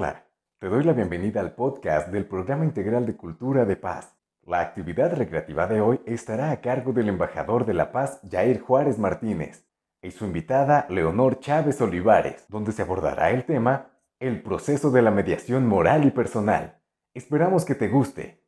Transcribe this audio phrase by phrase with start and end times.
[0.00, 0.26] Hola,
[0.58, 4.16] te doy la bienvenida al podcast del Programa Integral de Cultura de Paz.
[4.46, 8.98] La actividad recreativa de hoy estará a cargo del embajador de la paz Jair Juárez
[8.98, 9.66] Martínez
[10.02, 15.10] y su invitada Leonor Chávez Olivares, donde se abordará el tema El proceso de la
[15.10, 16.78] mediación moral y personal.
[17.12, 18.40] Esperamos que te guste.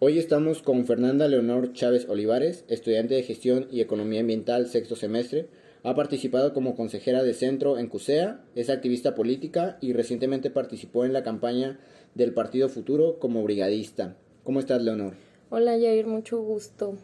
[0.00, 5.48] Hoy estamos con Fernanda Leonor Chávez Olivares, estudiante de Gestión y Economía Ambiental sexto semestre,
[5.82, 11.12] ha participado como consejera de centro en CUSEA, es activista política y recientemente participó en
[11.12, 11.78] la campaña
[12.14, 14.16] del Partido Futuro como brigadista.
[14.44, 15.14] ¿Cómo estás, Leonor?
[15.48, 16.96] Hola, Jair, mucho gusto.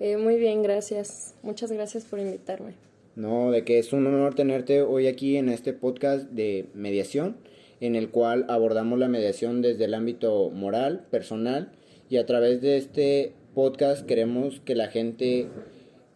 [0.00, 1.34] Eh, muy bien, gracias.
[1.42, 2.74] Muchas gracias por invitarme.
[3.16, 7.36] No, de que es un honor tenerte hoy aquí en este podcast de mediación,
[7.80, 11.72] en el cual abordamos la mediación desde el ámbito moral, personal,
[12.08, 15.48] y a través de este podcast queremos que la gente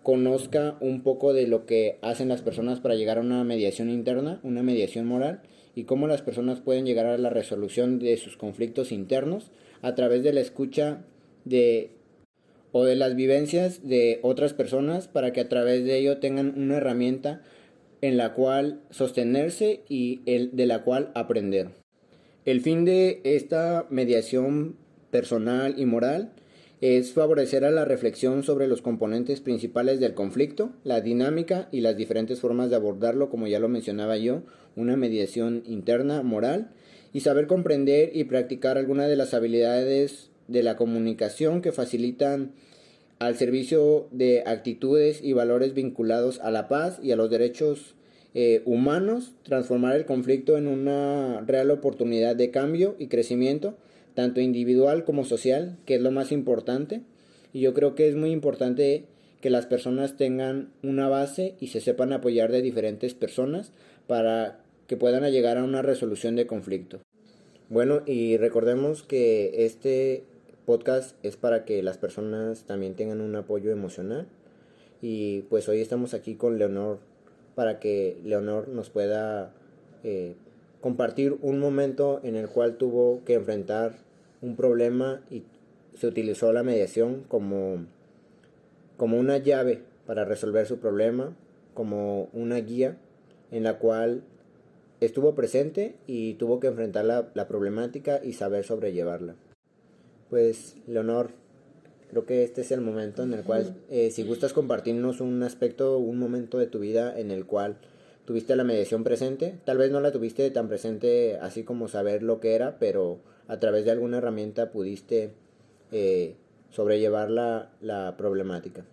[0.05, 4.39] conozca un poco de lo que hacen las personas para llegar a una mediación interna,
[4.45, 5.41] una mediación moral,
[5.75, 9.51] y cómo las personas pueden llegar a la resolución de sus conflictos internos
[9.83, 11.05] a través de la escucha
[11.45, 11.91] de
[12.71, 16.77] o de las vivencias de otras personas para que a través de ello tengan una
[16.77, 17.43] herramienta
[18.03, 21.69] en la cual sostenerse y el, de la cual aprender.
[22.45, 24.77] El fin de esta mediación
[25.11, 26.33] personal y moral
[26.81, 31.97] es favorecer a la reflexión sobre los componentes principales del conflicto, la dinámica y las
[31.97, 34.43] diferentes formas de abordarlo, como ya lo mencionaba yo,
[34.77, 36.71] una mediación interna, moral,
[37.13, 42.53] y saber comprender y practicar algunas de las habilidades de la comunicación que facilitan
[43.19, 47.95] al servicio de actitudes y valores vinculados a la paz y a los derechos
[48.35, 53.77] eh, humanos, transformar el conflicto en una real oportunidad de cambio y crecimiento,
[54.15, 57.03] tanto individual como social, que es lo más importante.
[57.53, 59.05] Y yo creo que es muy importante
[59.41, 63.73] que las personas tengan una base y se sepan apoyar de diferentes personas
[64.07, 67.01] para que puedan llegar a una resolución de conflicto.
[67.69, 70.25] Bueno, y recordemos que este
[70.67, 74.27] podcast es para que las personas también tengan un apoyo emocional.
[75.03, 76.99] Y pues hoy estamos aquí con Leonor
[77.55, 79.53] para que Leonor nos pueda
[80.03, 80.35] eh,
[80.81, 83.97] compartir un momento en el cual tuvo que enfrentar
[84.45, 85.43] un problema y
[85.99, 87.87] se utilizó la mediación como,
[88.97, 91.35] como una llave para resolver su problema,
[91.73, 92.99] como una guía
[93.51, 94.23] en la cual
[95.01, 99.35] estuvo presente y tuvo que enfrentar la, la problemática y saber sobrellevarla.
[100.31, 101.31] Pues, Leonor,
[102.11, 105.99] creo que este es el momento en el cual, eh, si gustas compartirnos un aspecto,
[105.99, 107.77] un momento de tu vida en el cual
[108.25, 112.41] tuviste la mediación presente, tal vez no la tuviste tan presente así como saber lo
[112.41, 113.19] que era, pero
[113.49, 115.33] a través de alguna herramienta pudiste
[115.93, 116.37] eh,
[116.71, 118.85] sobrellevar la, la, problemática.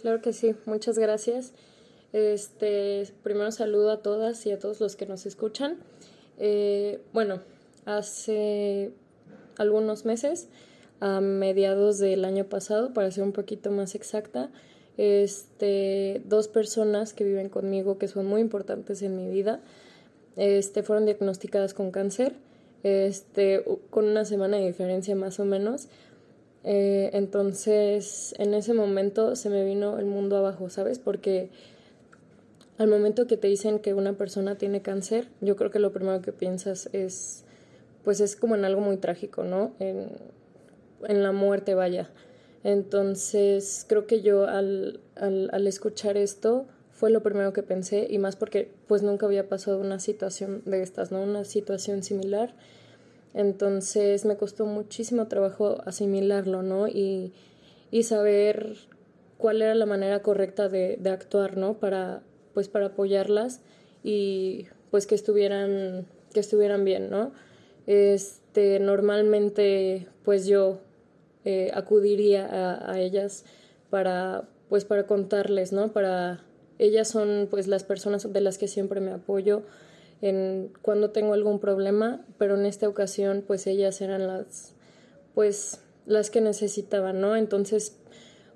[0.00, 1.52] Claro que sí, muchas gracias.
[2.12, 5.78] Este, primero saludo a todas y a todos los que nos escuchan.
[6.38, 7.40] Eh, bueno,
[7.84, 8.92] hace
[9.56, 10.48] algunos meses,
[11.00, 14.50] a mediados del año pasado, para ser un poquito más exacta,
[14.96, 19.60] este, dos personas que viven conmigo que son muy importantes en mi vida,
[20.36, 22.34] este, fueron diagnosticadas con cáncer
[22.82, 25.88] este, con una semana de diferencia más o menos.
[26.64, 30.98] Eh, entonces, en ese momento se me vino el mundo abajo, ¿sabes?
[30.98, 31.50] Porque
[32.78, 36.20] al momento que te dicen que una persona tiene cáncer, yo creo que lo primero
[36.22, 37.44] que piensas es,
[38.04, 39.72] pues es como en algo muy trágico, ¿no?
[39.78, 40.08] En,
[41.06, 42.10] en la muerte, vaya.
[42.62, 46.66] Entonces, creo que yo al, al, al escuchar esto,
[47.00, 50.82] fue lo primero que pensé y más porque pues nunca había pasado una situación de
[50.82, 51.22] estas, ¿no?
[51.22, 52.54] Una situación similar.
[53.32, 56.88] Entonces me costó muchísimo trabajo asimilarlo, ¿no?
[56.88, 57.32] Y,
[57.90, 58.76] y saber
[59.38, 61.78] cuál era la manera correcta de, de, actuar, ¿no?
[61.78, 62.20] Para,
[62.52, 63.62] pues para apoyarlas
[64.04, 67.32] y pues que estuvieran, que estuvieran bien, ¿no?
[67.86, 70.80] Este, normalmente pues yo
[71.46, 73.46] eh, acudiría a, a ellas
[73.88, 75.94] para, pues para contarles, ¿no?
[75.94, 76.44] Para
[76.80, 79.62] ellas son pues las personas de las que siempre me apoyo
[80.22, 84.72] en cuando tengo algún problema, pero en esta ocasión pues ellas eran las
[85.34, 87.36] pues las que necesitaban, ¿no?
[87.36, 87.98] Entonces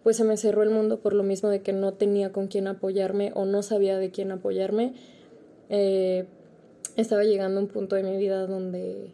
[0.02, 2.66] pues se me cerró el mundo por lo mismo de que no tenía con quién
[2.66, 4.94] apoyarme o no sabía de quién apoyarme.
[5.68, 6.24] Eh,
[6.96, 9.12] estaba llegando a un punto de mi vida donde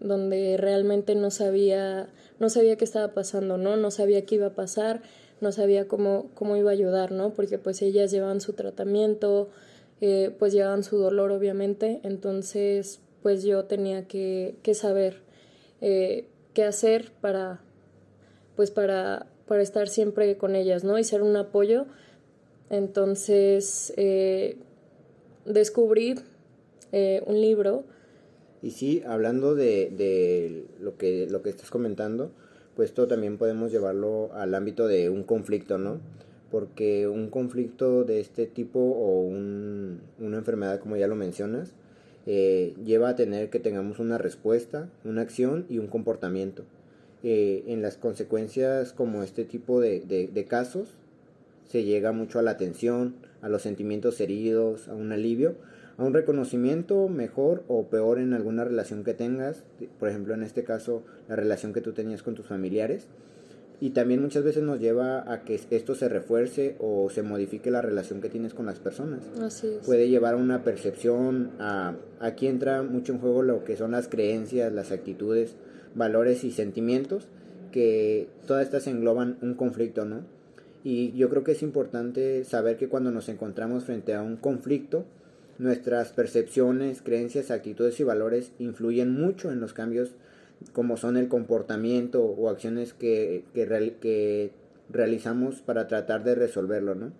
[0.00, 3.78] donde realmente no sabía no sabía qué estaba pasando, ¿no?
[3.78, 5.00] No sabía qué iba a pasar
[5.40, 7.30] no sabía cómo, cómo iba a ayudar, ¿no?
[7.34, 9.48] Porque pues ellas llevaban su tratamiento,
[10.00, 15.22] eh, pues llevaban su dolor obviamente, entonces pues yo tenía que, que saber
[15.80, 17.60] eh, qué hacer para,
[18.56, 20.98] pues para, para estar siempre con ellas, ¿no?
[20.98, 21.86] Y ser un apoyo.
[22.70, 24.56] Entonces eh,
[25.44, 26.14] descubrí
[27.26, 27.84] un libro
[28.62, 32.30] Y sí, hablando de, de lo, que, lo que estás comentando,
[32.76, 36.00] pues esto también podemos llevarlo al ámbito de un conflicto, ¿no?
[36.50, 41.72] Porque un conflicto de este tipo o un, una enfermedad, como ya lo mencionas,
[42.26, 46.64] eh, lleva a tener que tengamos una respuesta, una acción y un comportamiento.
[47.22, 50.88] Eh, en las consecuencias como este tipo de, de, casos,
[51.66, 55.54] se llega mucho a la atención, a los sentimientos heridos, a un alivio,
[55.96, 59.64] a un reconocimiento mejor o peor en alguna relación que tengas,
[59.98, 63.06] por ejemplo en este caso la relación que tú tenías con tus familiares,
[63.80, 67.82] y también muchas veces nos lleva a que esto se refuerce o se modifique la
[67.82, 69.20] relación que tienes con las personas.
[69.42, 73.90] Así Puede llevar a una percepción, a, aquí entra mucho en juego lo que son
[73.90, 75.56] las creencias, las actitudes,
[75.94, 77.26] valores y sentimientos,
[77.72, 80.20] que todas estas engloban un conflicto, ¿no?
[80.84, 85.04] Y yo creo que es importante saber que cuando nos encontramos frente a un conflicto,
[85.58, 90.10] nuestras percepciones, creencias, actitudes y valores influyen mucho en los cambios
[90.72, 94.52] como son el comportamiento o acciones que, que,
[94.90, 97.12] realizamos para tratar de resolverlo, ¿no?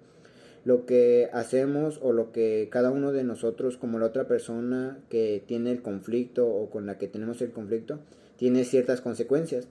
[0.65, 5.43] Lo que hacemos o lo que cada uno de nosotros como la otra persona que
[5.47, 7.99] tiene el conflicto o con la que tenemos el conflicto
[8.37, 9.69] tiene ciertas consecuencias.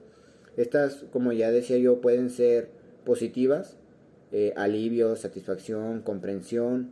[0.55, 2.69] Estas, como ya decía yo, pueden ser
[3.05, 3.75] positivas,
[4.31, 6.91] eh, alivio, satisfacción, comprensión,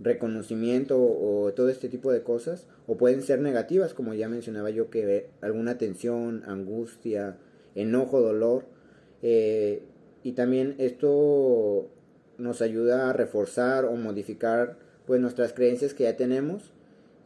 [0.00, 4.90] reconocimiento o, todo este tipo de cosas, o pueden ser negativas, como ya mencionaba yo,
[4.90, 7.36] que alguna tensión, angustia,
[7.74, 8.64] enojo, dolor,
[9.22, 9.82] eh,
[10.22, 11.88] y también esto
[12.38, 16.72] nos ayuda a reforzar o modificar pues nuestras creencias que ya tenemos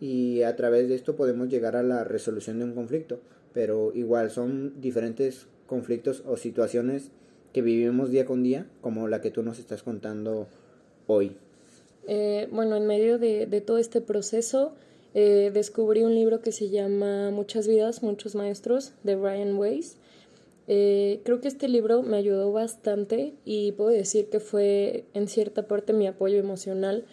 [0.00, 3.20] y a través de esto podemos llegar a la resolución de un conflicto,
[3.52, 7.10] pero igual son diferentes conflictos o situaciones
[7.52, 10.48] que vivimos día con día, como la que tú nos estás contando
[11.06, 11.36] hoy.
[12.06, 14.72] Eh, bueno, en medio de, todo este proceso
[15.14, 19.96] eh, descubrí un libro que se llama Muchas vidas, muchos maestros de Brian Weiss.
[20.68, 25.66] Eh, creo que este libro me ayudó bastante y puedo decir que fue en cierta
[25.68, 27.04] parte mi apoyo emocional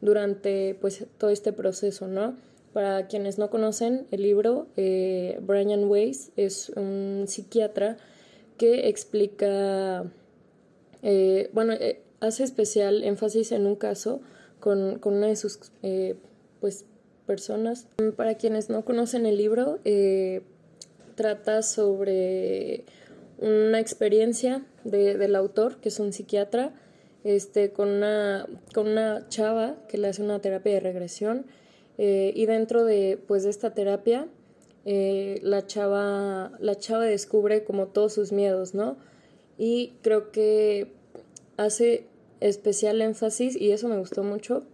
[0.00, 2.36] durante pues todo este proceso, ¿no?
[2.72, 7.96] Para quienes no conocen el libro, Brian Weiss es un psiquiatra
[8.58, 10.04] que explica,
[11.52, 11.74] bueno,
[12.20, 14.20] hace especial énfasis en un caso
[14.60, 16.16] con, con una de sus eh,
[16.60, 16.84] pues,
[17.26, 17.86] personas.
[18.16, 20.42] Para quienes no conocen el libro, eh,
[21.14, 22.84] trata sobre
[23.38, 26.74] una experiencia de, del autor, que es un psiquiatra,
[27.24, 31.46] este, con, una, con una chava que le hace una terapia de regresión.
[31.98, 34.26] Eh, y dentro de, pues, de esta terapia,
[34.84, 38.96] la, chava, la chava descubre como todos sus miedos, ¿no?
[39.58, 40.92] Y creo que
[41.58, 42.07] hace
[42.40, 44.64] especial énfasis, y eso me gustó mucho,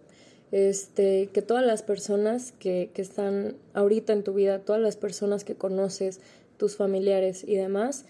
[0.52, 5.44] este, que todas las personas que, que están ahorita en tu vida, todas las personas
[5.44, 6.20] que conoces,
[6.56, 8.04] tus familiares y demás,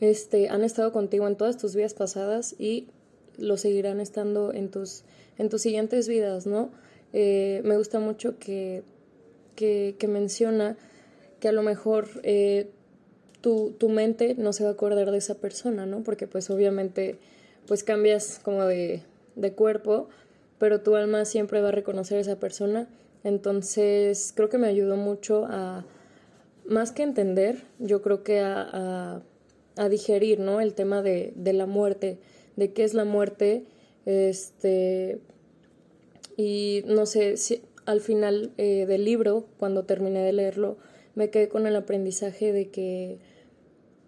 [0.00, 2.88] este, han estado contigo en todas tus vidas pasadas y
[3.38, 5.04] lo seguirán estando en tus,
[5.38, 6.70] en tus siguientes vidas, ¿no?
[7.12, 8.82] Eh, me gusta mucho que,
[9.54, 10.76] que, menciona
[11.40, 12.68] que a lo mejor eh,
[13.40, 16.02] tu, tu mente no se va a acordar de esa persona, ¿no?
[16.02, 17.18] Porque pues obviamente
[17.66, 19.02] pues cambias como de,
[19.34, 20.08] de cuerpo,
[20.58, 22.88] pero tu alma siempre va a reconocer a esa persona.
[23.24, 25.84] Entonces creo que me ayudó mucho a,
[26.66, 29.22] más que entender, yo creo que a,
[29.76, 30.60] a, digerir, ¿no?
[30.60, 32.18] El tema de, de, la muerte,
[32.56, 33.64] de qué es la muerte,
[34.04, 35.20] este,
[36.36, 40.76] y no sé, si al final eh, del libro, cuando terminé de leerlo,
[41.14, 43.18] me quedé con el aprendizaje de que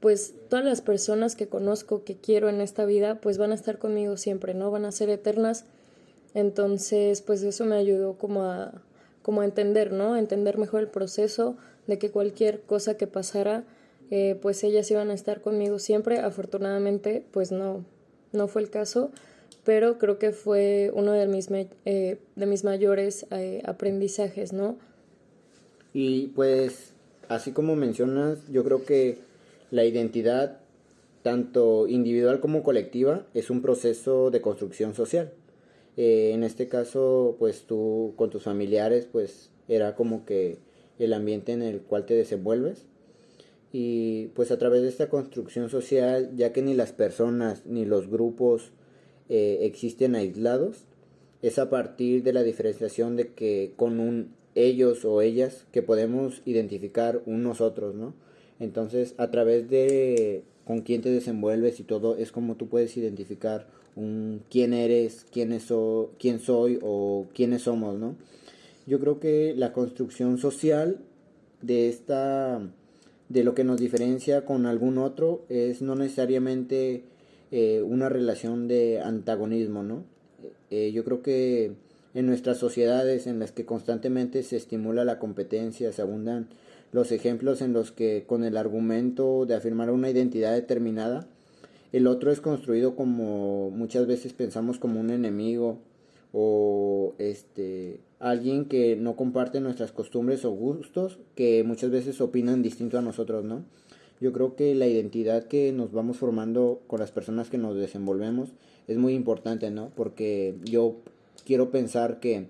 [0.00, 3.78] pues todas las personas que conozco, que quiero en esta vida, pues van a estar
[3.78, 4.70] conmigo siempre, ¿no?
[4.70, 5.64] Van a ser eternas.
[6.34, 8.82] Entonces, pues eso me ayudó como a,
[9.22, 10.14] como a entender, ¿no?
[10.14, 13.64] A entender mejor el proceso de que cualquier cosa que pasara,
[14.10, 16.18] eh, pues ellas iban a estar conmigo siempre.
[16.18, 17.84] Afortunadamente, pues no,
[18.32, 19.10] no fue el caso,
[19.64, 24.76] pero creo que fue uno de mis, eh, de mis mayores eh, aprendizajes, ¿no?
[25.92, 26.92] Y pues,
[27.28, 29.27] así como mencionas, yo creo que
[29.70, 30.60] la identidad,
[31.22, 35.32] tanto individual como colectiva, es un proceso de construcción social.
[35.96, 40.58] Eh, en este caso, pues tú con tus familiares, pues era como que
[40.98, 42.86] el ambiente en el cual te desenvuelves.
[43.72, 48.08] Y pues a través de esta construcción social, ya que ni las personas ni los
[48.08, 48.72] grupos
[49.28, 50.84] eh, existen aislados,
[51.42, 56.42] es a partir de la diferenciación de que con un ellos o ellas que podemos
[56.44, 58.14] identificar un nosotros, ¿no?
[58.60, 63.66] Entonces, a través de con quién te desenvuelves y todo, es como tú puedes identificar
[63.96, 65.58] un quién eres, quién,
[66.18, 68.16] quién soy o quiénes somos, ¿no?
[68.88, 70.98] yo creo que la construcción social
[71.60, 72.60] de esta
[73.28, 77.04] de lo que nos diferencia con algún otro es no necesariamente
[77.50, 80.04] eh, una relación de antagonismo, ¿no?
[80.70, 81.72] Eh, yo creo que
[82.14, 86.48] en nuestras sociedades en las que constantemente se estimula la competencia, se abundan
[86.92, 91.28] los ejemplos en los que con el argumento de afirmar una identidad determinada,
[91.92, 95.78] el otro es construido como muchas veces pensamos como un enemigo
[96.32, 102.98] o este alguien que no comparte nuestras costumbres o gustos, que muchas veces opinan distinto
[102.98, 103.64] a nosotros, ¿no?
[104.20, 108.50] Yo creo que la identidad que nos vamos formando con las personas que nos desenvolvemos
[108.88, 109.90] es muy importante, ¿no?
[109.94, 110.96] Porque yo
[111.46, 112.48] quiero pensar que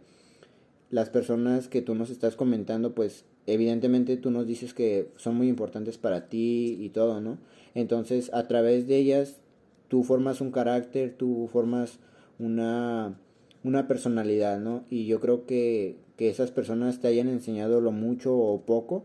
[0.91, 5.49] las personas que tú nos estás comentando, pues evidentemente tú nos dices que son muy
[5.49, 7.39] importantes para ti y todo, ¿no?
[7.75, 9.41] Entonces, a través de ellas,
[9.89, 11.99] tú formas un carácter, tú formas
[12.39, 13.17] una
[13.65, 14.85] una personalidad, ¿no?
[14.91, 19.05] Y yo creo que, que esas personas te hayan enseñado lo mucho o poco,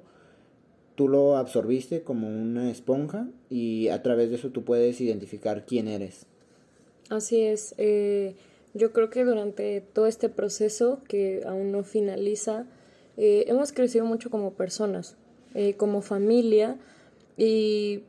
[0.95, 5.87] tú lo absorbiste como una esponja y a través de eso tú puedes identificar quién
[5.87, 6.25] eres.
[7.09, 7.73] Así es.
[7.77, 8.35] Eh,
[8.73, 12.65] yo creo que durante todo este proceso que aún no finaliza,
[13.17, 15.15] eh, hemos crecido mucho como personas,
[15.53, 16.77] eh, como familia
[17.37, 18.03] y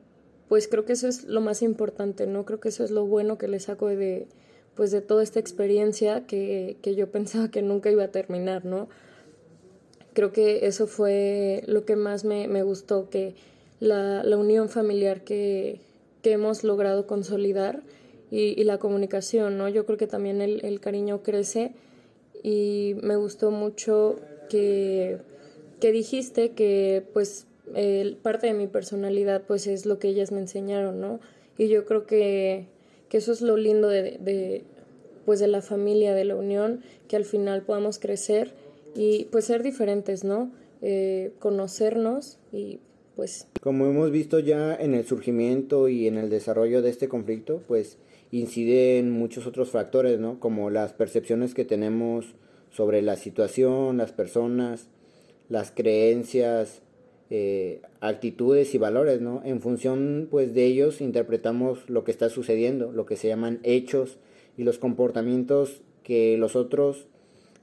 [0.49, 2.45] pues creo que eso es lo más importante, ¿no?
[2.45, 4.27] Creo que eso es lo bueno que le saco de,
[4.75, 8.89] pues de toda esta experiencia que, que yo pensaba que nunca iba a terminar, ¿no?
[10.13, 13.35] Creo que eso fue lo que más me, me gustó, que
[13.81, 15.81] la, la, unión familiar que,
[16.23, 17.83] que, hemos logrado consolidar
[18.31, 19.69] y, y, la comunicación, ¿no?
[19.69, 21.75] Yo creo que también el, el cariño crece
[22.45, 25.19] y me gustó mucho que,
[25.81, 27.47] que dijiste que pues
[28.23, 31.21] parte de mi personalidad pues es lo que ellas me enseñaron, ¿no?
[31.57, 32.67] Y yo creo que
[33.15, 34.65] que eso es lo lindo de, de,
[35.25, 38.55] pues de la familia, de la unión, que al final podamos crecer
[38.97, 40.51] y pues ser diferentes, ¿no?
[40.83, 42.81] Eh, conocernos y
[43.15, 43.47] pues...
[43.61, 47.99] Como hemos visto ya en el surgimiento y en el desarrollo de este conflicto, pues
[48.33, 50.41] inciden muchos otros factores, ¿no?
[50.41, 52.35] Como las percepciones que tenemos
[52.75, 54.89] sobre la situación, las personas,
[55.49, 56.83] las creencias,
[57.31, 59.43] eh, actitudes y valores, ¿no?
[59.45, 64.19] En función, pues, de ellos interpretamos lo que está sucediendo, lo que se llaman hechos
[64.59, 67.07] y los comportamientos que los otros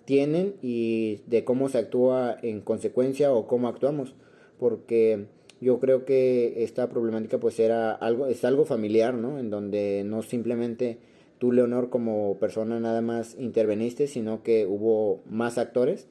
[0.05, 4.15] tienen y de cómo se actúa en consecuencia o cómo actuamos,
[4.59, 5.25] porque
[5.59, 9.39] yo creo que esta problemática pues era algo es algo familiar, ¿no?
[9.39, 10.97] En donde no simplemente
[11.41, 16.07] tú Leonor como persona nada más interveniste, sino que hubo más actores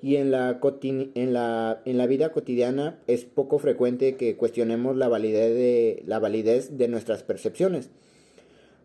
[0.00, 5.08] y en la, en la, en la vida cotidiana es poco frecuente que cuestionemos la
[5.08, 7.90] validez, de, la validez de nuestras percepciones,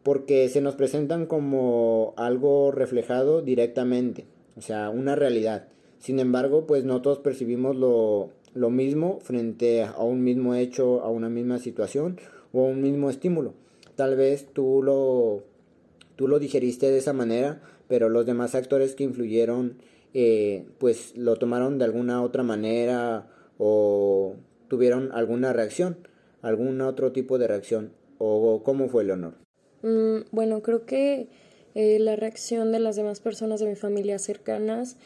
[0.02, 4.26] porque se nos presentan como algo reflejado directamente,
[4.58, 5.68] o sea, una realidad.
[6.00, 11.10] Sin embargo, pues no todos percibimos lo, lo mismo frente a un mismo hecho, a
[11.10, 12.18] una misma situación
[12.54, 13.54] o a un mismo estímulo.
[13.96, 15.44] Tal vez tú lo,
[16.20, 19.78] tú lo digeriste de esa manera, pero los demás actores que influyeron
[20.14, 24.36] eh, pues lo tomaron de alguna otra manera o
[24.68, 26.10] tuvieron alguna reacción,
[26.42, 29.36] algún otro tipo de reacción o cómo fue Leonor.
[29.82, 31.30] Mm, bueno, creo que
[31.74, 34.98] eh, la reacción de las demás personas de mi familia cercanas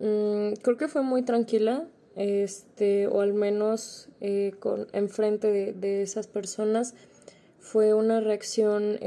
[0.00, 6.26] mm, creo que fue muy tranquila, este, o al menos eh, con enfrente de, esas
[6.26, 6.96] personas
[7.60, 8.98] fue una reacción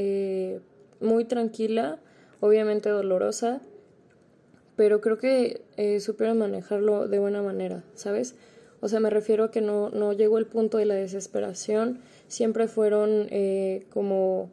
[1.05, 2.00] muy tranquila,
[2.39, 3.62] obviamente dolorosa,
[4.75, 8.35] pero creo que eh, supieron manejarlo de buena manera, ¿sabes?
[8.81, 12.67] O sea, me refiero a que no, no llegó el punto de la desesperación, siempre
[12.67, 14.51] fueron eh, como,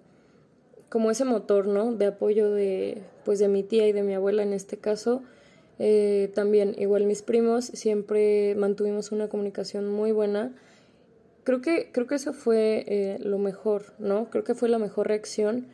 [0.89, 1.93] como ese motor, ¿no?
[1.93, 5.23] De apoyo de, pues de mi tía y de mi abuela en este caso.
[5.79, 10.55] Eh, también, igual mis primos, siempre mantuvimos una comunicación muy buena.
[11.43, 14.31] Creo que, creo que eso fue lo mejor, ¿no?
[14.31, 15.67] Creo que fue la mejor reacción,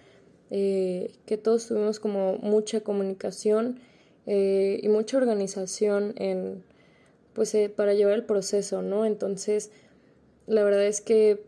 [0.51, 3.81] eh, que todos tuvimos como mucha comunicación
[4.27, 6.63] eh, y mucha organización en,
[7.33, 9.07] pues, eh, para llevar el proceso, ¿no?
[9.07, 9.71] Entonces,
[10.47, 11.43] la verdad es que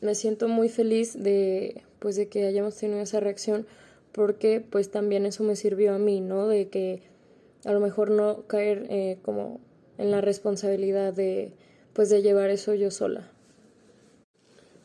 [0.00, 3.66] me siento muy feliz de, pues, de que hayamos tenido esa reacción
[4.12, 6.46] porque, pues, también eso me sirvió a mí, ¿no?
[6.46, 7.02] De que
[7.64, 9.60] a lo mejor no caer eh, como
[9.98, 11.52] en la responsabilidad de,
[11.92, 13.33] pues, de llevar eso yo sola.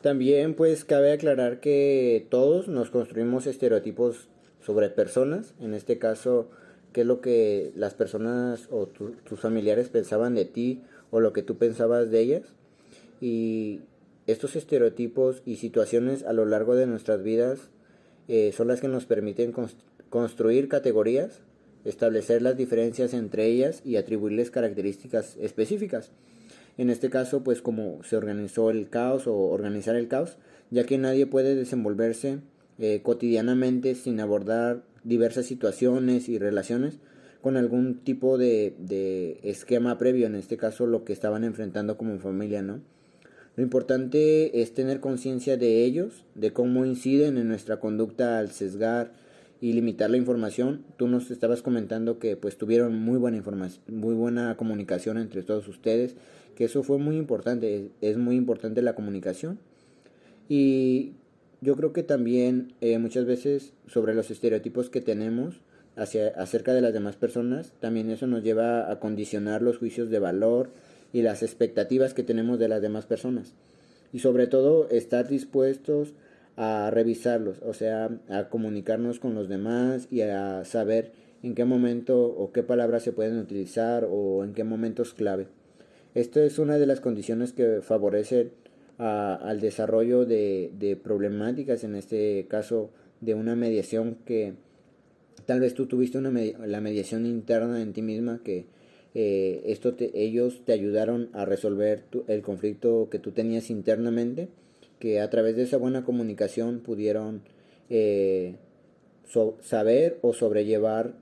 [0.00, 4.28] También pues cabe aclarar que todos nos construimos estereotipos
[4.60, 6.48] sobre personas, en este caso,
[6.92, 11.42] qué es lo que las personas o tus familiares pensaban de ti o lo que
[11.42, 12.42] tú pensabas de ellas.
[13.20, 13.80] Y
[14.26, 17.70] estos estereotipos y situaciones a lo largo de nuestras vidas
[18.28, 19.52] eh, son las que nos permiten
[20.08, 21.42] construir categorías
[21.84, 26.10] establecer las diferencias entre ellas y atribuirles características específicas.
[26.80, 30.38] En este caso, pues como se organizó el caos o organizar el caos,
[30.70, 32.38] ya que nadie puede desenvolverse
[32.78, 36.94] eh, cotidianamente sin abordar diversas situaciones y relaciones
[37.42, 42.18] con algún tipo de, de, esquema previo, en este caso lo que estaban enfrentando como
[42.18, 42.80] familia, ¿no?
[43.56, 49.12] Lo importante es tener conciencia de ellos, de cómo inciden en nuestra conducta al sesgar
[49.60, 50.84] y limitar la información.
[50.96, 55.68] Tú nos estabas comentando que pues tuvieron muy buena información, muy buena comunicación entre todos
[55.68, 56.16] ustedes,
[56.60, 59.58] que eso fue muy importante, es muy importante la comunicación.
[60.46, 61.14] Y
[61.62, 65.62] yo creo que también eh, muchas veces sobre los estereotipos que tenemos
[65.96, 70.18] hacia, acerca de las demás personas, también eso nos lleva a condicionar los juicios de
[70.18, 70.68] valor
[71.14, 73.54] y las expectativas que tenemos de las demás personas.
[74.12, 76.12] Y sobre todo estar dispuestos
[76.58, 81.12] a revisarlos, o sea, a comunicarnos con los demás y a saber
[81.42, 85.46] en qué momento o qué palabras se pueden utilizar o en qué momentos clave.
[86.14, 88.50] Esto es una de las condiciones que favorecen
[88.98, 92.90] al desarrollo de, problemáticas, en este caso
[93.20, 94.54] de una mediación que
[95.46, 96.30] tal vez tú tuviste una
[96.66, 98.66] la mediación interna en ti misma que
[99.14, 104.48] eh, esto ellos te ayudaron a resolver el conflicto que tú tenías internamente,
[104.98, 107.42] que a través de esa buena comunicación pudieron
[107.88, 108.56] eh,
[109.62, 111.14] saber o sobrellevar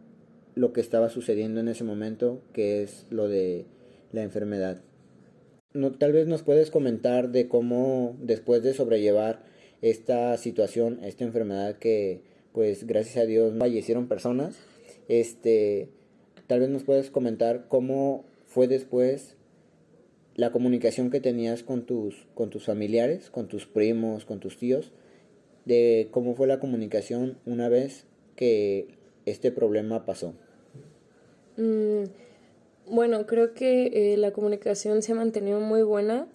[0.54, 3.64] lo que estaba sucediendo en ese momento, que es lo de
[4.12, 4.82] la enfermedad
[5.98, 9.44] tal vez nos puedes comentar de cómo después de sobrellevar
[9.82, 12.22] esta situación, esta enfermedad que
[12.52, 14.56] pues gracias a Dios fallecieron personas,
[15.08, 15.90] este,
[16.46, 19.36] tal vez nos puedes comentar cómo fue después
[20.34, 24.92] la comunicación que tenías con tus, con tus familiares, con tus primos, con tus tíos,
[25.64, 28.88] de cómo fue la comunicación una vez que
[29.26, 30.34] este problema pasó.
[31.56, 32.04] Mm,
[32.90, 36.26] bueno, creo que eh, la comunicación se ha mantenido muy buena.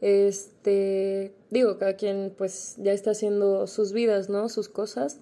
[0.00, 4.48] Este, digo, cada quien pues ya está haciendo sus vidas, ¿no?
[4.48, 5.20] Sus cosas,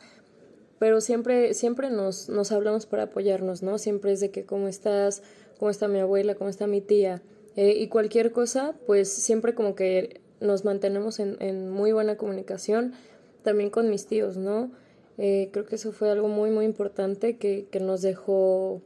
[0.79, 3.79] pero siempre, siempre nos, nos hablamos para apoyarnos, ¿no?
[3.79, 5.23] Siempre es de que cómo estás,
[5.59, 7.23] cómo está mi abuela, cómo está mi tía,
[7.57, 12.95] eh, y cualquier cosa, pues siempre como que nos mantenemos en, en muy buena comunicación,
[13.43, 14.71] también con mis tíos, ¿no?
[15.19, 18.81] Eh, creo que eso fue algo muy, muy importante que, que nos dejó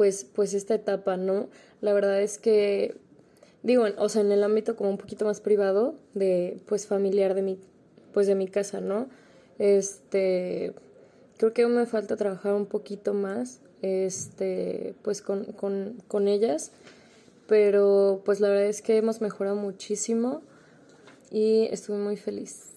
[0.00, 1.50] pues, pues esta etapa, ¿no?
[1.82, 2.96] La verdad es que,
[3.62, 7.42] digo, o sea, en el ámbito como un poquito más privado, de, pues, familiar de
[7.42, 7.58] mi,
[8.14, 9.10] pues, de mi casa, ¿no?
[9.58, 10.72] Este,
[11.36, 16.72] creo que me falta trabajar un poquito más, este, pues, con, con, con ellas,
[17.46, 20.40] pero, pues, la verdad es que hemos mejorado muchísimo
[21.30, 22.70] y estuve muy feliz.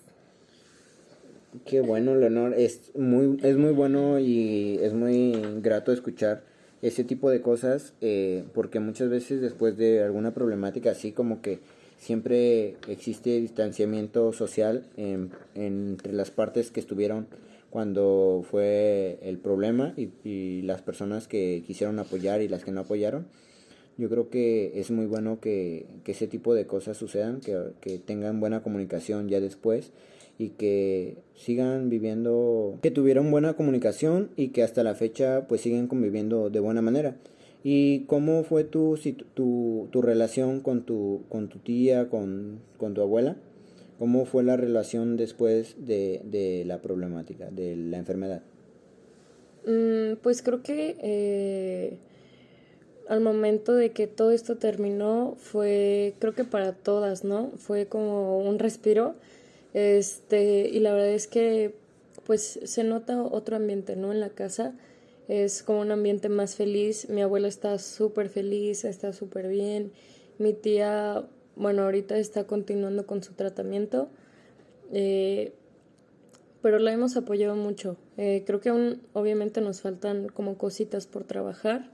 [1.63, 2.53] Qué bueno, Leonor.
[2.53, 6.51] Es muy, es muy bueno y es muy grato escuchar
[6.83, 11.59] ese tipo de cosas, eh, porque muchas veces después de alguna problemática así como que
[11.97, 14.85] siempre existe distanciamiento social
[15.55, 17.27] entre las partes que estuvieron
[17.69, 23.25] cuando fue el problema y, las personas que quisieron apoyar y las que no apoyaron.
[23.97, 27.99] Yo creo que es muy bueno que, que ese tipo de cosas sucedan, que, que
[27.99, 29.91] tengan buena comunicación ya después
[30.39, 35.87] y que sigan viviendo, que tuvieron buena comunicación y que hasta la fecha pues siguen
[35.87, 37.15] conviviendo de buena manera.
[37.63, 38.99] ¿Y cómo fue tu,
[39.35, 43.37] tu, tu relación con tu, con tu tía, con, con tu abuela?
[43.99, 48.41] ¿Cómo fue la relación después de, de la problemática, de la enfermedad?
[49.65, 51.97] Mm, pues creo que eh,
[53.07, 57.51] al momento de que todo esto terminó fue, creo que para todas, ¿no?
[57.57, 59.15] Fue como un respiro
[59.73, 61.75] este, y la verdad es que
[62.25, 64.11] pues se nota otro ambiente, ¿no?
[64.11, 64.73] En la casa
[65.27, 67.09] es como un ambiente más feliz.
[67.09, 69.91] Mi abuela está súper feliz, está súper bien.
[70.37, 74.07] Mi tía, bueno, ahorita está continuando con su tratamiento.
[74.93, 75.53] Eh,
[76.61, 77.97] pero la hemos apoyado mucho.
[78.17, 81.91] Eh, creo que aún obviamente nos faltan como cositas por trabajar,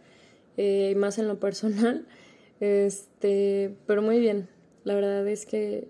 [0.58, 2.06] eh, más en lo personal.
[2.62, 4.50] Este, pero muy bien.
[4.84, 5.88] La verdad es que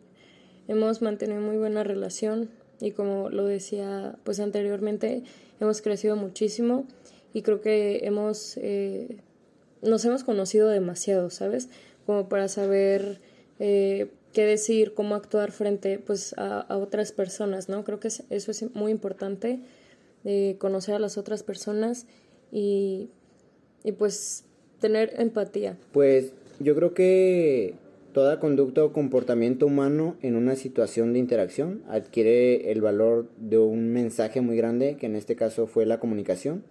[0.67, 5.23] hemos mantenido muy buena relación y como lo decía pues anteriormente,
[5.59, 6.85] hemos crecido muchísimo
[7.33, 9.17] y creo que hemos, eh,
[9.81, 11.69] nos hemos conocido demasiado, ¿sabes?
[12.05, 13.19] Como para saber
[13.59, 17.83] eh, qué decir, cómo actuar frente pues a, otras personas, ¿no?
[17.83, 19.59] Creo que eso es muy importante,
[20.23, 22.05] de conocer a las otras personas
[22.51, 23.09] y,
[23.83, 24.43] y pues
[24.79, 25.77] tener empatía.
[25.91, 27.75] Pues yo creo que
[28.13, 33.93] Toda conducta o comportamiento humano en una situación de interacción adquiere el valor de un
[33.93, 36.63] mensaje muy grande, que en este caso fue la comunicación.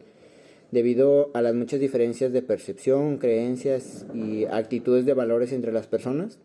[0.70, 6.38] debido a las muchas diferencias de percepción, creencias y actitudes de valores entre las personas.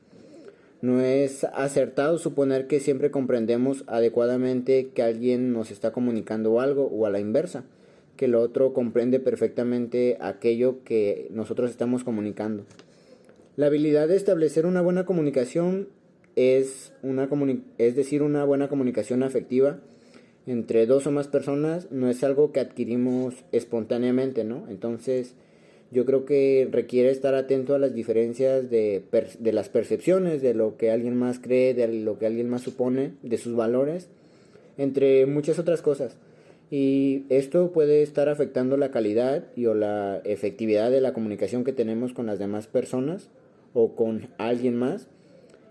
[0.82, 7.06] No es acertado suponer que siempre comprendemos adecuadamente que alguien nos está comunicando algo o
[7.06, 7.66] a la inversa,
[8.24, 12.64] que el otro comprende perfectamente aquello que nosotros estamos comunicando.
[13.58, 15.90] La habilidad de establecer una buena comunicación
[16.38, 17.28] es, una
[17.78, 19.82] es decir, una buena comunicación afectiva
[20.48, 24.68] entre dos o más personas no es algo que adquirimos espontáneamente, ¿no?
[24.70, 25.36] Entonces,
[25.92, 29.04] yo creo que requiere estar atento a las diferencias de,
[29.38, 33.16] de, las percepciones, de lo que alguien más cree, de lo que alguien más supone,
[33.22, 34.08] de sus valores,
[34.78, 36.16] entre muchas otras cosas.
[36.76, 41.72] Y esto puede estar afectando la calidad y o la efectividad de la comunicación que
[41.72, 43.30] tenemos con las demás personas
[43.76, 45.08] o con alguien más.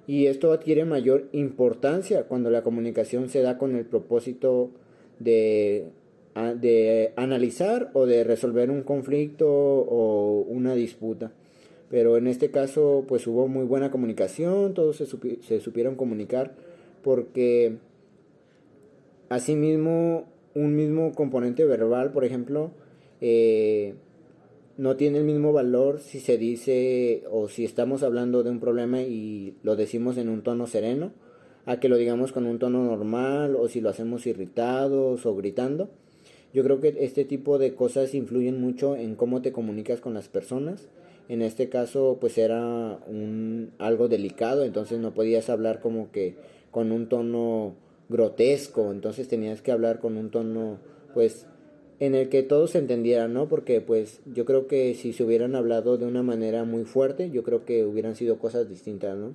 [0.07, 4.71] Y esto adquiere mayor importancia cuando la comunicación se da con el propósito
[5.19, 5.89] de
[6.35, 11.33] de analizar o de resolver un conflicto o una disputa.
[11.91, 16.55] Pero en este caso pues hubo muy buena comunicación, todos se, se supieron comunicar
[17.03, 17.79] porque
[19.31, 22.71] asimismo un mismo componente verbal, por ejemplo,
[23.21, 23.95] eh,
[24.77, 29.03] no tiene el mismo valor si se dice o si estamos hablando de un problema
[29.03, 31.13] y lo decimos en un tono sereno,
[31.67, 35.91] a que lo digamos con un tono normal o si lo hacemos irritados o gritando.
[36.53, 40.29] Yo creo que este tipo de cosas influyen mucho en cómo te comunicas con las
[40.29, 40.89] personas.
[41.29, 46.35] En este caso, pues era un, algo delicado, entonces no podías hablar como que
[46.71, 47.75] con un tono
[48.13, 50.79] grotesco, entonces tenías que hablar con un tono,
[51.15, 51.47] pues,
[51.99, 53.49] en el que todos se entendieran, ¿no?
[53.49, 57.43] Porque, pues, yo creo que si se hubieran hablado de una manera muy fuerte, yo
[57.43, 59.35] creo que hubieran sido cosas distintas, ¿no?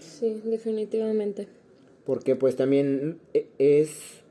[0.00, 1.46] Sí, definitivamente.
[2.04, 4.22] Porque, pues, también e, es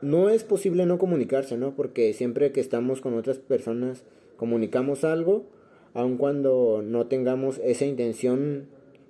[0.00, 1.74] no es posible no comunicarse, ¿no?
[1.74, 4.02] Porque siempre que estamos con otras personas
[4.36, 5.44] comunicamos algo,
[5.92, 8.66] aun cuando no tengamos esa intención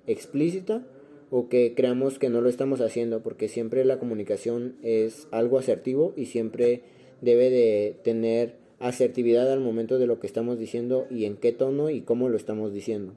[0.06, 0.82] explícita
[1.30, 6.12] o que creamos que no lo estamos haciendo, porque siempre la comunicación es algo asertivo
[6.16, 6.82] y siempre
[7.20, 11.90] debe de tener asertividad al momento de lo que estamos diciendo y en qué tono
[11.90, 13.14] y cómo lo estamos diciendo.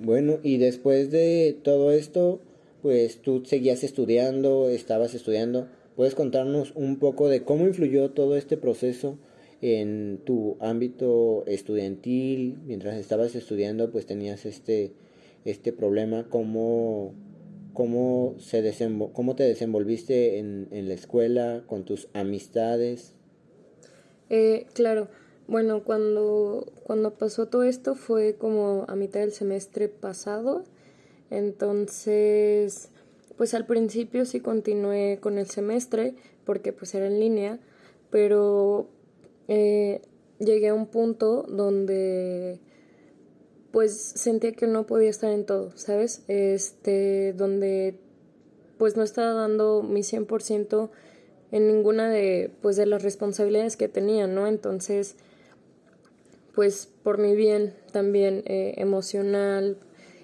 [0.00, 2.40] Bueno, y después de todo esto,
[2.82, 5.66] pues tú seguías estudiando, estabas estudiando.
[5.96, 9.18] ¿Puedes contarnos un poco de cómo influyó todo este proceso
[9.60, 12.56] en tu ámbito estudiantil?
[12.64, 14.92] Mientras estabas estudiando, pues tenías este,
[15.50, 17.14] este problema, ¿cómo,
[17.72, 18.62] cómo, se
[19.12, 23.14] cómo te desenvolviste en, en, la escuela, con tus amistades?
[24.30, 25.08] Eh, claro,
[25.46, 30.64] bueno, cuando, cuando pasó todo esto fue como a mitad del semestre pasado,
[31.30, 32.90] entonces
[33.38, 37.60] pues al principio sí continué con el semestre porque pues era en línea,
[38.10, 38.88] pero
[39.46, 40.02] eh,
[40.38, 42.60] llegué a un punto donde
[43.72, 46.22] pues sentía que no podía estar en todo, ¿sabes?
[46.28, 47.98] Este, donde
[48.78, 50.90] pues no estaba dando mi 100%
[51.50, 54.46] en ninguna de pues de las responsabilidades que tenía, ¿no?
[54.46, 55.16] Entonces,
[56.54, 59.78] pues por mi bien también eh, emocional,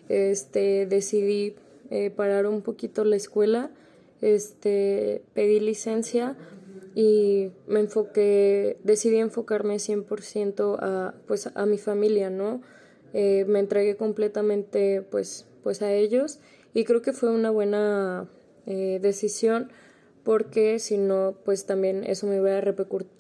[0.09, 1.57] este, decidí
[1.91, 3.71] eh, parar un poquito la escuela,
[4.21, 6.37] este, pedí licencia
[6.95, 12.63] y me enfoqué, decidí enfocarme 100% a, pues, a mi familia, ¿no?
[13.15, 16.41] Eh, me entregué completamente pues, pues a ellos
[16.75, 18.29] y creo que fue una buena
[18.67, 19.71] eh, decisión
[20.23, 23.11] porque si no, pues también eso me hubiera repercutido.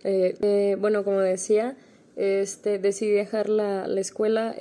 [0.78, 1.76] bueno, como decía,
[2.16, 4.54] este, decidí dejar la, la escuela,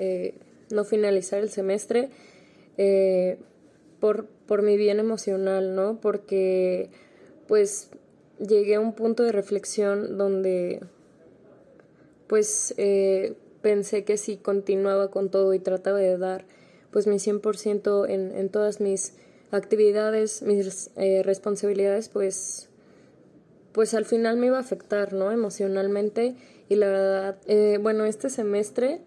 [0.72, 2.10] no finalizar el semestre
[4.02, 6.02] por, por mi bien emocional, ¿no?
[6.02, 6.90] Porque
[7.48, 7.90] pues
[8.40, 10.82] llegué a un punto de reflexión donde
[12.28, 16.46] pues eh, pensé que si continuaba con todo y trataba de dar
[16.92, 19.14] pues mi 100% en, en todas mis
[19.50, 22.70] actividades, mis eh, responsabilidades, pues
[23.72, 25.32] pues al final me iba a afectar, ¿no?
[25.32, 26.36] Emocionalmente
[26.70, 29.02] y la verdad, eh, bueno, este semestre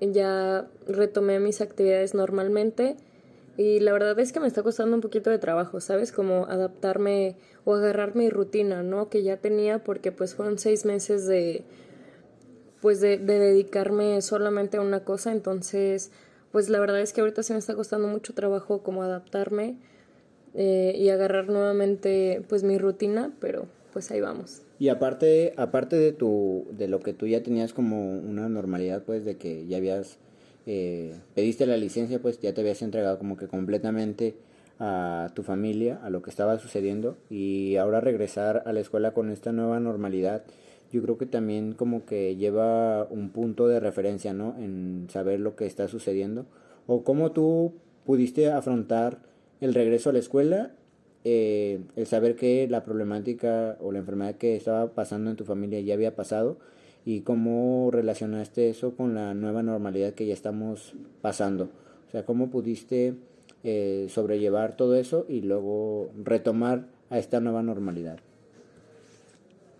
[0.00, 2.96] ya retomé mis actividades normalmente
[3.56, 6.12] y la verdad es que me está costando un poquito de trabajo, ¿sabes?
[6.12, 9.08] Como adaptarme o agarrar mi rutina, ¿no?
[9.08, 11.64] Que ya tenía porque pues fueron seis meses de
[12.84, 16.10] pues de, dedicarme solamente a una cosa, entonces
[16.52, 19.76] pues la verdad es que ahorita sí me está costando mucho trabajo como adaptarme
[20.52, 24.60] eh, y agarrar nuevamente pues mi rutina, pero pues ahí vamos.
[24.78, 29.24] Y aparte, aparte de tu, de lo que tú ya tenías como una normalidad, pues
[29.24, 30.18] de que ya habías
[30.66, 34.34] eh, pediste la licencia, pues ya te habías entregado como que completamente
[34.78, 39.30] a tu familia, a lo que estaba sucediendo y ahora regresar a la escuela con
[39.30, 40.42] esta nueva normalidad,
[40.94, 44.54] yo creo que también como que lleva un punto de referencia, ¿no?
[44.60, 46.46] En saber lo que está sucediendo.
[46.86, 47.72] O cómo tú
[48.06, 49.18] pudiste afrontar
[49.60, 50.70] el regreso a la escuela,
[51.24, 55.80] eh, el saber que la problemática o la enfermedad que estaba pasando en tu familia
[55.80, 56.58] ya había pasado
[57.04, 61.70] y cómo relacionaste eso con la nueva normalidad que ya estamos pasando.
[62.06, 63.14] O sea, cómo pudiste
[63.64, 68.20] eh, sobrellevar todo eso y luego retomar a esta nueva normalidad.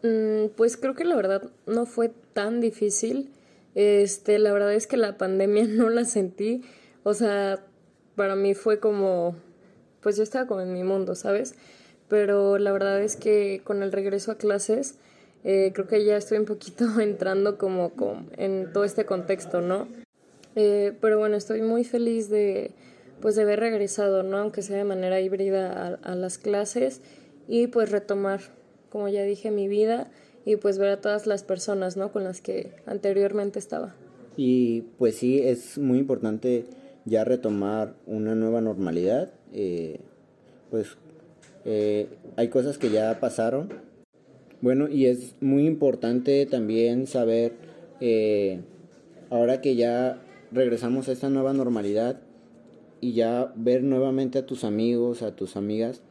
[0.04, 3.30] Mm, pues creo que la verdad no fue tan difícil.
[3.74, 6.62] Este, la verdad es que la pandemia no la sentí.
[7.04, 7.64] O sea,
[8.14, 9.34] para mí fue como,
[10.02, 11.54] pues yo estaba como en mi mundo, ¿sabes?
[12.08, 14.98] Pero la verdad es que con el regreso a clases,
[15.42, 17.92] eh, creo que ya estoy un poquito entrando como,
[18.36, 19.88] en todo este contexto, ¿no?
[20.54, 22.72] Eh, pero bueno, estoy muy feliz de,
[23.22, 24.36] pues de haber regresado, ¿no?
[24.36, 27.00] Aunque sea de manera híbrida a las clases
[27.48, 28.40] y pues retomar
[28.94, 30.08] como ya dije, mi vida
[30.44, 32.12] y pues ver a todas las personas, ¿no?
[32.12, 33.92] Con las que anteriormente estaba.
[34.36, 36.66] Y pues sí, es muy importante
[37.04, 39.32] ya retomar una nueva normalidad.
[39.52, 39.98] Eh,
[40.70, 40.96] pues
[41.64, 43.68] eh, hay cosas que ya pasaron.
[44.60, 47.54] Bueno, y es muy importante también saber,
[48.00, 48.60] eh,
[49.28, 52.20] ahora que ya regresamos a esta nueva normalidad
[53.00, 56.03] y ya ver nuevamente a tus amigos, a tus amigas,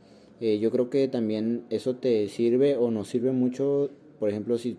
[0.46, 4.76] eh, yo creo que también eso te sirve o nos sirve mucho, por ejemplo, si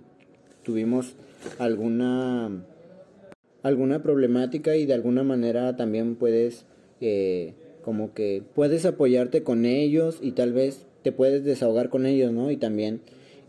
[0.62, 1.16] tuvimos
[1.58, 2.66] alguna
[3.62, 6.66] alguna problemática y de alguna manera también puedes
[7.00, 12.30] eh, como que puedes apoyarte con ellos y tal vez te puedes desahogar con ellos,
[12.30, 12.50] ¿no?
[12.50, 13.00] Y también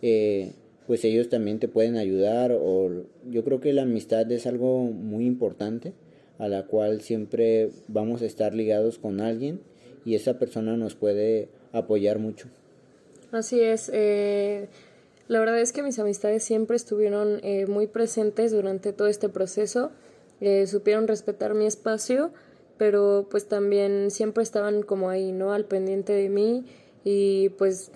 [0.01, 0.53] eh,
[0.87, 5.25] pues ellos también te pueden ayudar o yo creo que la amistad es algo muy
[5.25, 5.91] importante
[6.37, 9.59] a la cual siempre vamos a estar ligados con alguien
[10.05, 12.47] y esa persona nos puede apoyar mucho.
[13.31, 13.89] Así es.
[13.93, 14.67] Eh,
[15.27, 19.91] la verdad es que mis amistades siempre estuvieron eh, muy presentes durante todo este proceso.
[20.41, 22.31] Eh, supieron respetar mi espacio,
[22.77, 25.53] pero pues también siempre estaban como ahí, ¿no?
[25.53, 26.65] Al pendiente de mí
[27.03, 27.91] y pues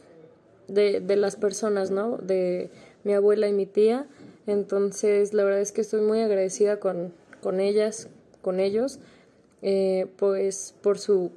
[0.67, 2.17] de, de las personas, ¿no?
[2.17, 2.69] De
[3.03, 4.07] mi abuela y mi tía.
[4.47, 8.07] Entonces, la verdad es que estoy muy agradecida con, con ellas,
[8.41, 8.99] con ellos,
[10.17, 11.31] pues por su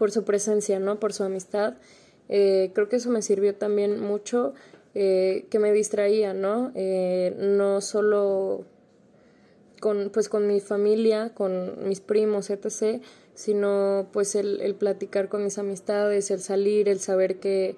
[0.00, 0.98] por su presencia, ¿no?
[0.98, 1.74] Por su amistad.
[2.30, 4.54] Eh, creo que eso me sirvió también mucho,
[4.94, 6.72] eh, que me distraía, ¿no?
[6.74, 8.64] Eh, no solo
[9.78, 13.02] con, pues, con mi familia, con mis primos, etc.,
[13.34, 17.76] sino pues el, el platicar con mis amistades, el salir, el saber que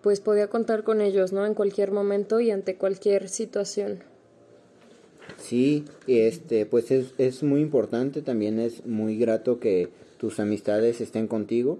[0.00, 1.44] pues podía contar con ellos, ¿no?
[1.44, 3.98] En cualquier momento y ante cualquier situación.
[5.36, 11.26] Sí, este, pues es, es muy importante, también es muy grato que tus amistades estén
[11.26, 11.78] contigo.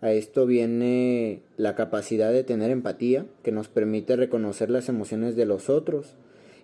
[0.00, 5.46] A esto viene la capacidad de tener empatía, que nos permite reconocer las emociones de
[5.46, 6.16] los otros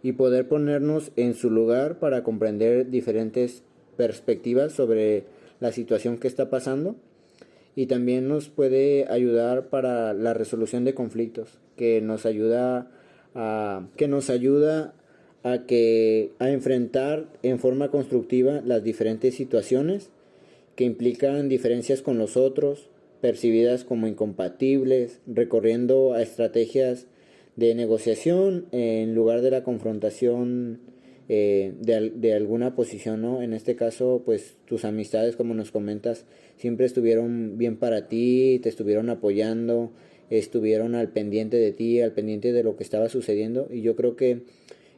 [0.02, 3.62] y poder ponernos en su lugar para comprender diferentes
[3.96, 5.24] perspectivas sobre
[5.60, 6.96] la situación que está pasando
[7.76, 12.90] y también nos puede ayudar para la resolución de conflictos, que nos ayuda
[13.34, 14.94] a que nos ayuda
[15.44, 20.10] a que a enfrentar en forma constructiva las diferentes situaciones
[20.76, 22.88] que implican diferencias con los otros,
[23.20, 27.06] percibidas como incompatibles, recorriendo a estrategias
[27.56, 30.80] de negociación en lugar de la confrontación
[31.28, 33.40] eh, de, alguna posición, ¿no?
[33.40, 36.24] En este caso, pues tus amistades, como nos comentas,
[36.56, 39.92] siempre estuvieron bien para ti, te estuvieron apoyando,
[40.28, 44.16] estuvieron al pendiente de ti, al pendiente de lo que estaba sucediendo, y yo creo
[44.16, 44.42] que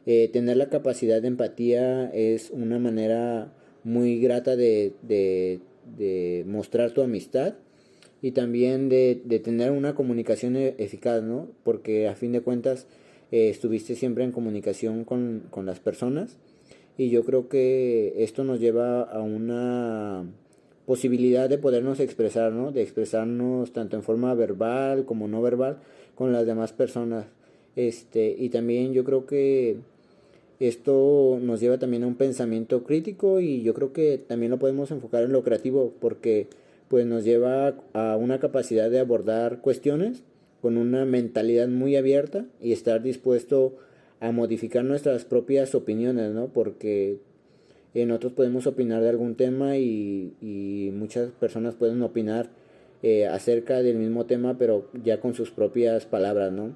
[0.07, 4.93] eh, tener la capacidad de empatía es una manera muy grata de,
[5.97, 7.55] de mostrar tu amistad
[8.23, 11.49] y también de, tener una comunicación e, eficaz, ¿no?
[11.63, 12.87] Porque a fin de cuentas
[13.31, 16.37] eh, estuviste siempre en comunicación con, con, las personas
[16.97, 20.25] y yo creo que esto nos lleva a una
[20.85, 22.71] posibilidad de podernos expresar, ¿no?
[22.71, 25.79] De expresarnos tanto en forma verbal como no verbal
[26.15, 27.25] con las demás personas.
[27.75, 29.79] Este, y también yo creo que
[30.67, 34.91] esto nos lleva también a un pensamiento crítico y yo creo que también lo podemos
[34.91, 36.47] enfocar en lo creativo porque
[36.87, 40.23] pues nos lleva a una capacidad de abordar cuestiones
[40.61, 43.75] con una mentalidad muy abierta y estar dispuesto
[44.19, 46.47] a modificar nuestras propias opiniones, ¿no?
[46.47, 47.17] Porque
[47.93, 52.49] en otros podemos opinar de algún tema y, muchas personas pueden opinar
[53.01, 56.73] eh, acerca del mismo tema, pero ya con sus propias palabras, ¿no?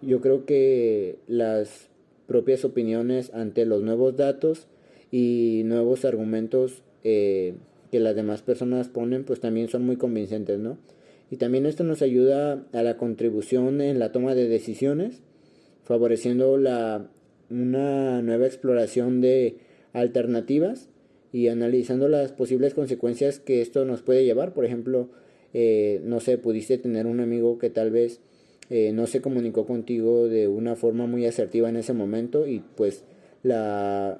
[0.00, 1.88] Yo creo que las
[2.26, 4.66] propias opiniones ante los nuevos datos
[5.10, 7.54] y nuevos argumentos eh,
[7.90, 10.78] que las demás personas ponen, pues también son muy convincentes, ¿no?
[11.30, 15.22] Y también esto nos ayuda a la contribución en la toma de decisiones
[15.84, 17.08] favoreciendo la,
[17.50, 19.58] una nueva exploración de
[19.92, 20.88] alternativas
[21.32, 24.54] y analizando las posibles consecuencias que esto nos puede llevar.
[24.54, 25.10] Por ejemplo,
[25.52, 28.20] eh, no sé, pudiste tener un amigo que tal vez
[28.70, 33.04] eh, no se comunicó contigo de una forma muy asertiva en ese momento y pues
[33.42, 34.18] la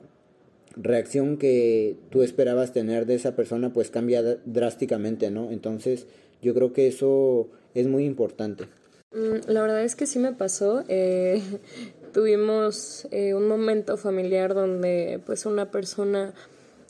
[0.77, 5.51] reacción que tú esperabas tener de esa persona pues cambia drásticamente, ¿no?
[5.51, 6.07] Entonces
[6.43, 8.65] yo creo que eso es muy importante.
[9.13, 10.85] Mm, la verdad es que sí me pasó.
[10.89, 11.41] Eh,
[12.13, 16.35] tuvimos eh, un momento familiar donde pues una persona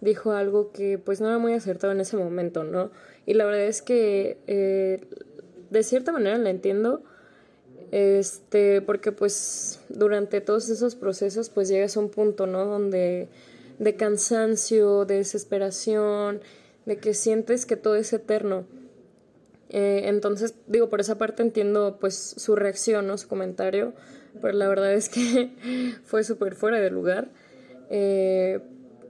[0.01, 2.91] dijo algo que pues no era muy acertado en ese momento, ¿no?
[3.27, 4.39] Y la verdad es que
[5.71, 7.03] de cierta manera la entiendo,
[7.95, 12.65] este, porque pues durante todos esos procesos pues llegas a un punto, ¿no?
[12.65, 13.29] Donde
[13.79, 16.41] de cansancio, de desesperación,
[16.87, 18.65] de que sientes que todo es eterno.
[19.69, 23.17] Eh, entonces, digo, por esa parte entiendo pues su reacción, ¿no?
[23.17, 23.93] Su comentario,
[24.43, 25.53] pero la verdad es que
[26.05, 27.31] fue súper fuera de lugar.
[27.91, 28.59] Eh,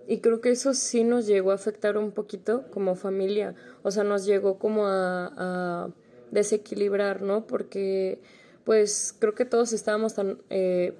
[0.06, 4.04] y creo que eso sí nos llegó a afectar un poquito como familia, o sea,
[4.04, 5.88] nos llegó como a,
[6.30, 7.46] desequilibrar, ¿no?
[7.46, 8.18] Porque
[8.64, 10.94] pues creo que todos estábamos tan, eh,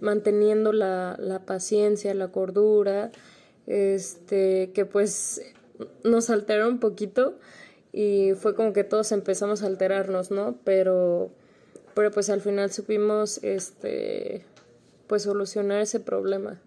[0.00, 3.12] manteniendo la, la, paciencia, la cordura,
[3.66, 5.42] este, que pues
[6.04, 7.38] nos alteraron un poquito
[7.92, 10.58] y fue como que todos empezamos a alterarnos, ¿no?
[10.64, 11.30] Pero
[11.96, 14.42] pero pues al final supimos este
[15.06, 16.60] pues solucionar ese problema.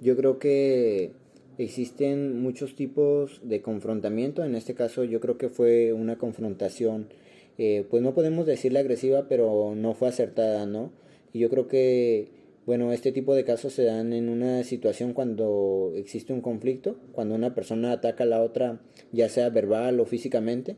[0.00, 1.12] Yo creo que
[1.56, 7.06] existen muchos tipos de confrontamiento, en este caso yo creo que fue una confrontación,
[7.58, 10.92] eh, pues no podemos decirle agresiva, pero no fue acertada, ¿no?
[11.32, 12.28] Y yo creo que,
[12.66, 17.34] bueno, este tipo de casos se dan en una situación cuando existe un conflicto, cuando
[17.34, 18.80] una persona ataca a la otra,
[19.12, 20.76] ya sea verbal o físicamente,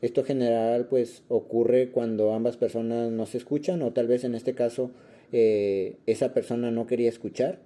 [0.00, 4.54] esto general pues ocurre cuando ambas personas no se escuchan o tal vez en este
[4.54, 4.92] caso
[5.32, 7.58] eh, esa persona no quería escuchar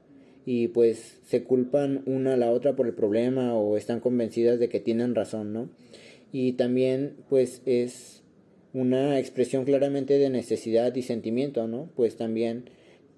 [0.46, 4.68] y pues se culpan una a la otra por el problema o están convencidas de
[4.68, 5.68] que tienen razón, ¿no?
[6.32, 8.21] Y también pues es
[8.74, 11.90] una expresión claramente de necesidad y sentimiento, ¿no?
[11.94, 12.64] Pues también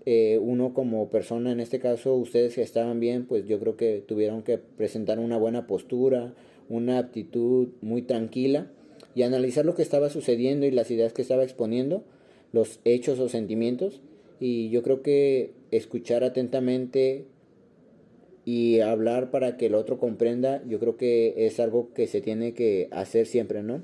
[0.06, 4.04] eh, uno como persona, en este caso ustedes que estaban bien, pues yo creo que
[4.06, 6.34] tuvieron que presentar una buena postura,
[6.68, 8.70] una actitud muy tranquila
[9.14, 12.04] y analizar lo que estaba sucediendo y las ideas que estaba exponiendo,
[12.52, 14.00] los hechos o sentimientos.
[14.40, 17.26] Y yo creo que escuchar atentamente
[18.44, 22.52] y hablar para que el otro comprenda, yo creo que es algo que se tiene
[22.52, 23.82] que hacer siempre, ¿no?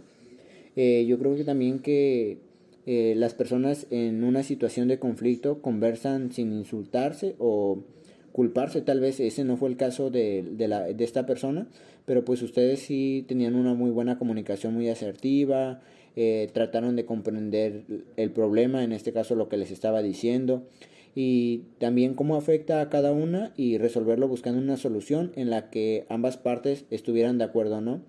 [0.83, 2.38] Eh, yo creo que también que
[2.87, 7.85] eh, las personas en una situación de conflicto conversan sin insultarse o
[8.33, 11.69] culparse, tal vez ese no fue el caso de, de, la, de esta persona,
[12.07, 15.83] pero pues ustedes sí tenían una muy buena comunicación muy asertiva,
[16.16, 17.85] eh, trataron de comprender
[18.16, 20.66] el problema, en este caso lo que les estaba diciendo,
[21.14, 26.07] y también cómo afecta a cada una y resolverlo buscando una solución en la que
[26.09, 28.01] ambas partes estuvieran de acuerdo, ¿no?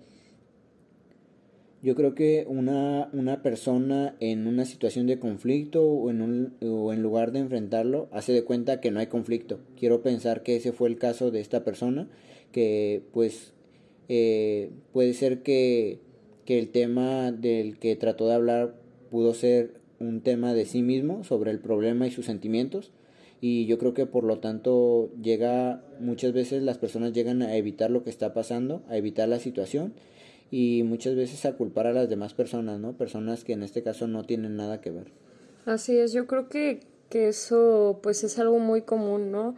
[1.82, 6.92] Yo creo que una, una persona en una situación de conflicto o en, un, o
[6.92, 9.58] en lugar de enfrentarlo hace de cuenta que no hay conflicto.
[9.76, 12.08] Quiero pensar que ese fue el caso de esta persona,
[12.52, 13.52] que pues
[14.08, 15.98] eh, puede ser que,
[16.44, 18.76] que el tema del que trató de hablar
[19.10, 22.92] pudo ser un tema de sí mismo sobre el problema y sus sentimientos
[23.40, 27.90] y yo creo que por lo tanto llega muchas veces las personas llegan a evitar
[27.90, 29.94] lo que está pasando, a evitar la situación
[30.52, 32.92] y muchas veces a culpar a las demás personas, ¿no?
[32.92, 35.10] Personas que en este caso no tienen nada que ver.
[35.64, 39.56] Así es, yo creo que, que eso pues es algo muy común, ¿no?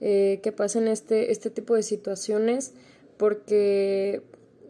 [0.00, 2.74] Eh, que pasen este, este tipo de situaciones
[3.18, 4.22] porque,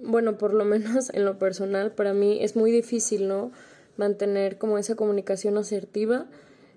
[0.03, 3.51] bueno, por lo menos en lo personal, para mí es muy difícil, ¿no?
[3.97, 6.27] Mantener como esa comunicación asertiva,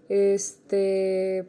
[0.08, 1.46] este...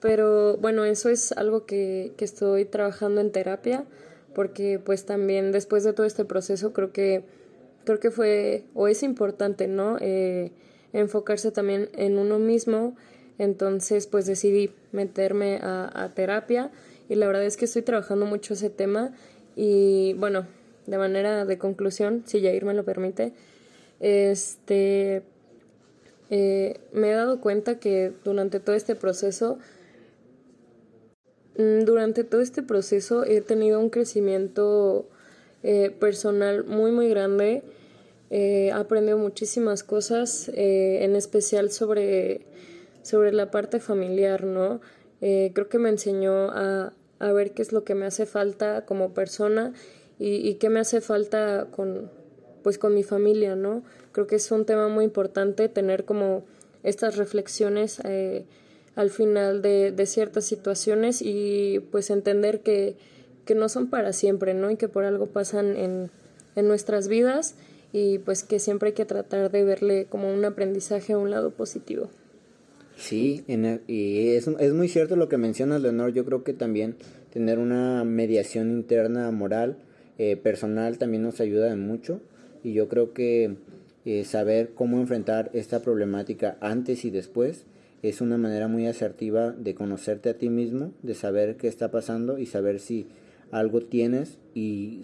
[0.00, 3.86] Pero bueno, eso es algo que, que estoy trabajando en terapia
[4.34, 7.24] porque pues también después de todo este proceso creo que
[7.84, 10.52] creo que fue o es importante no eh,
[10.92, 12.96] enfocarse también en uno mismo.
[13.38, 16.70] Entonces pues decidí meterme a, terapia
[17.08, 19.12] y la verdad es que estoy trabajando mucho ese tema
[19.56, 20.46] y bueno
[20.86, 23.32] de manera de conclusión si Jair me lo permite
[24.00, 25.22] este
[26.30, 29.58] eh, me he dado cuenta que durante todo este proceso
[31.56, 35.08] durante todo este proceso he tenido un crecimiento
[35.62, 37.62] eh, personal muy muy grande.
[38.30, 42.46] he aprendido muchísimas cosas, eh, en especial sobre,
[43.02, 44.80] sobre la parte familiar, ¿no?
[45.20, 48.86] Eh, creo que me enseñó a, a, ver qué es lo que me hace falta
[48.86, 49.74] como persona
[50.18, 52.10] y, y qué me hace falta con,
[52.62, 53.84] pues, con mi familia, ¿no?
[54.12, 56.44] Creo que es un tema muy importante tener como
[56.82, 58.44] estas reflexiones eh,
[58.94, 62.96] al final de, de, ciertas situaciones y pues entender que,
[63.44, 64.70] que, no son para siempre, ¿no?
[64.70, 66.10] Y que por algo pasan en,
[66.56, 67.54] en nuestras vidas
[67.92, 71.50] y pues que siempre hay que tratar de verle como un aprendizaje a un lado
[71.50, 72.10] positivo.
[72.96, 73.44] Sí,
[73.88, 76.12] y es, es muy cierto lo que mencionas, Leonor.
[76.12, 76.96] Yo creo que también
[77.32, 79.76] tener una mediación interna moral,
[80.18, 82.20] eh, personal, también nos ayuda mucho.
[82.62, 83.56] Y yo creo que
[84.04, 87.64] eh, saber cómo enfrentar esta problemática antes y después
[88.02, 92.38] es una manera muy asertiva de conocerte a ti mismo, de saber qué está pasando
[92.38, 93.06] y saber si
[93.50, 95.02] algo tienes y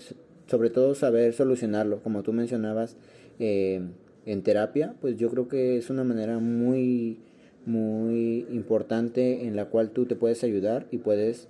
[0.48, 2.96] sobre todo saber solucionarlo, como tú mencionabas
[3.38, 3.82] eh,
[4.26, 7.18] en terapia, pues yo creo que es una manera muy,
[7.66, 11.46] muy importante en la cual tú te puedes ayudar y puedes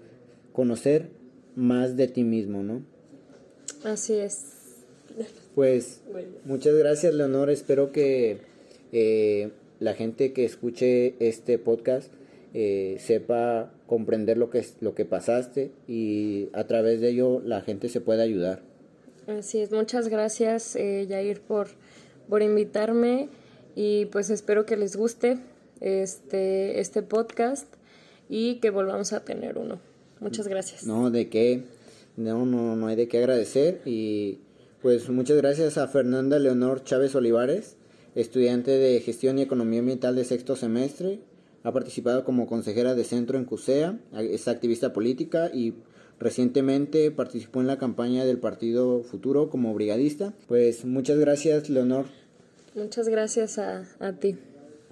[0.52, 1.08] conocer
[1.56, 2.82] más de ti mismo, ¿no?
[3.84, 4.58] Así es.
[5.54, 6.02] Pues
[6.44, 7.50] muchas gracias, Leonor.
[7.50, 8.38] Espero que
[8.92, 9.50] eh,
[9.80, 12.12] la gente que escuche este podcast
[12.54, 17.88] eh, sepa comprender lo que, lo que pasaste y a través de ello la gente
[17.88, 18.62] se pueda ayudar.
[19.26, 21.68] Así es, muchas gracias eh, Yair por,
[22.28, 23.28] por invitarme
[23.76, 25.38] y pues espero que les guste
[25.80, 27.66] este, este podcast
[28.28, 29.78] y que volvamos a tener uno.
[30.20, 30.84] Muchas gracias.
[30.84, 31.62] No, de qué,
[32.16, 34.38] no, no, no hay de qué agradecer y
[34.82, 37.76] pues muchas gracias a Fernanda Leonor Chávez Olivares,
[38.14, 41.20] estudiante de Gestión y Economía Ambiental de sexto semestre.
[41.62, 45.74] Ha participado como consejera de centro en CUSEA, es activista política y
[46.20, 50.34] Recientemente participó en la campaña del Partido Futuro como brigadista.
[50.48, 52.06] Pues muchas gracias, Leonor.
[52.74, 54.36] Muchas gracias a, a ti.